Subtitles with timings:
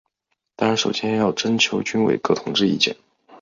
[0.55, 2.97] 当然首先要征求军委各同志意见。